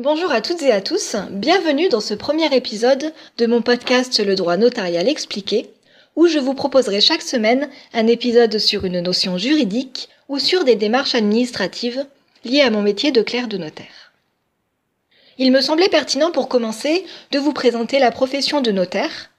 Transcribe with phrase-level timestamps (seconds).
[0.00, 4.36] Bonjour à toutes et à tous, bienvenue dans ce premier épisode de mon podcast Le
[4.36, 5.70] droit notarial expliqué,
[6.14, 10.76] où je vous proposerai chaque semaine un épisode sur une notion juridique ou sur des
[10.76, 12.06] démarches administratives
[12.44, 14.12] liées à mon métier de clerc de notaire.
[15.36, 19.32] Il me semblait pertinent pour commencer de vous présenter la profession de notaire,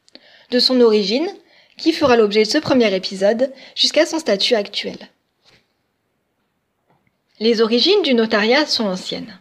[0.52, 1.30] de son origine,
[1.78, 4.98] qui fera l'objet de ce premier épisode, jusqu'à son statut actuel.
[7.40, 9.40] Les origines du notariat sont anciennes.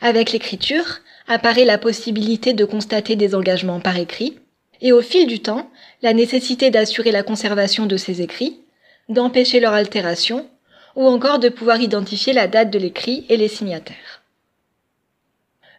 [0.00, 4.38] Avec l'écriture apparaît la possibilité de constater des engagements par écrit,
[4.80, 5.70] et au fil du temps,
[6.02, 8.60] la nécessité d'assurer la conservation de ces écrits,
[9.08, 10.48] d'empêcher leur altération,
[10.94, 14.22] ou encore de pouvoir identifier la date de l'écrit et les signataires.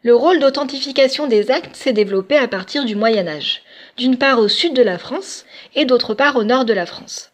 [0.01, 3.63] Le rôle d'authentification des actes s'est développé à partir du Moyen Âge,
[3.97, 7.31] d'une part au sud de la France et d'autre part au nord de la France.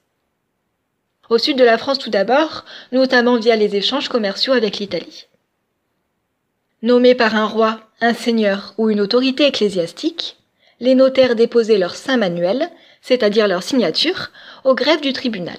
[1.29, 5.27] Au sud de la France tout d'abord, notamment via les échanges commerciaux avec l'Italie.
[6.85, 10.37] Nommés par un roi, un seigneur ou une autorité ecclésiastique,
[10.79, 12.69] les notaires déposaient leur saint manuel,
[13.01, 14.29] c'est-à-dire leur signature,
[14.63, 15.57] au greffe du tribunal.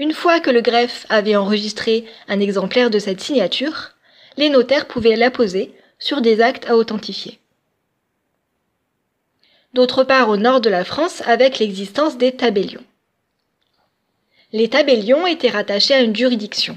[0.00, 3.92] Une fois que le greffe avait enregistré un exemplaire de cette signature,
[4.36, 7.38] les notaires pouvaient l'apposer sur des actes à authentifier.
[9.74, 12.82] D'autre part au nord de la France avec l'existence des tabellions.
[14.52, 16.76] Les tabellions étaient rattachés à une juridiction.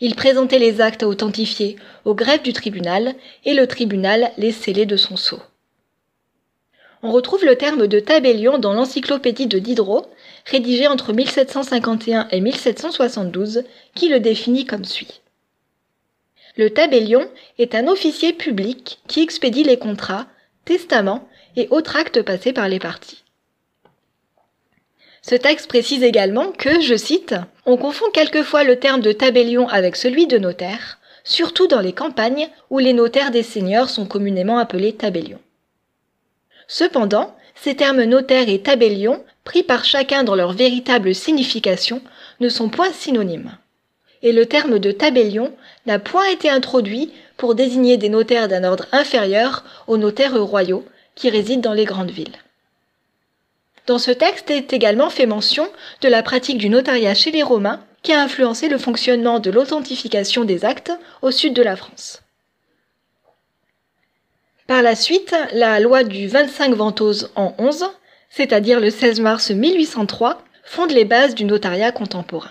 [0.00, 4.86] Il présentait les actes à authentifier au greffe du tribunal et le tribunal les scellait
[4.86, 5.40] de son sceau.
[7.02, 10.06] On retrouve le terme de tabellion dans l'encyclopédie de Diderot,
[10.44, 15.20] rédigée entre 1751 et 1772, qui le définit comme suit.
[16.56, 20.26] Le tabellion est un officier public qui expédie les contrats,
[20.64, 23.22] testaments et autres actes passés par les parties.
[25.22, 27.34] Ce texte précise également que, je cite,
[27.66, 32.48] on confond quelquefois le terme de tabellion avec celui de notaire, surtout dans les campagnes
[32.70, 35.40] où les notaires des seigneurs sont communément appelés tabellions.
[36.68, 42.00] Cependant, ces termes notaire et tabellion, pris par chacun dans leur véritable signification,
[42.38, 43.56] ne sont point synonymes.
[44.22, 45.52] Et le terme de tabellion
[45.86, 50.84] n'a point été introduit pour désigner des notaires d'un ordre inférieur aux notaires royaux
[51.16, 52.36] qui résident dans les grandes villes.
[53.86, 55.68] Dans ce texte est également fait mention
[56.00, 60.44] de la pratique du notariat chez les Romains qui a influencé le fonctionnement de l'authentification
[60.44, 60.92] des actes
[61.22, 62.22] au sud de la France.
[64.66, 67.84] Par la suite, la loi du 25 Ventose en 11,
[68.30, 72.50] c'est-à-dire le 16 mars 1803, fonde les bases du notariat contemporain.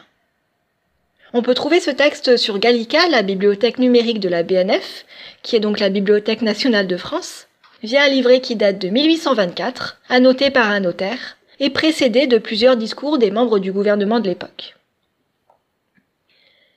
[1.34, 5.06] On peut trouver ce texte sur Gallica, la bibliothèque numérique de la BNF,
[5.44, 7.48] qui est donc la Bibliothèque nationale de France,
[7.86, 12.76] via un livret qui date de 1824, annoté par un notaire, et précédé de plusieurs
[12.76, 14.76] discours des membres du gouvernement de l'époque.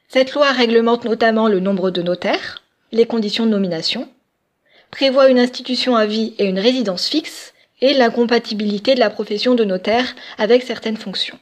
[0.09, 4.09] Cette loi réglemente notamment le nombre de notaires, les conditions de nomination,
[4.91, 9.65] prévoit une institution à vie et une résidence fixe, et l'incompatibilité de la profession de
[9.65, 11.39] notaire avec certaines fonctions.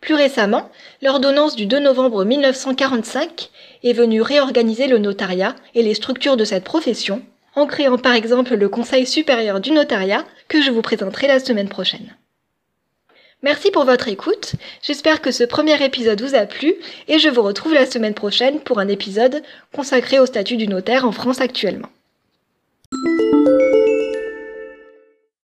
[0.00, 0.70] Plus récemment,
[1.02, 3.50] l'ordonnance du 2 novembre 1945
[3.82, 7.22] est venue réorganiser le notariat et les structures de cette profession,
[7.56, 11.68] en créant par exemple le Conseil supérieur du notariat que je vous présenterai la semaine
[11.68, 12.16] prochaine.
[13.42, 16.74] Merci pour votre écoute, j'espère que ce premier épisode vous a plu
[17.08, 19.42] et je vous retrouve la semaine prochaine pour un épisode
[19.74, 21.90] consacré au statut du notaire en France actuellement.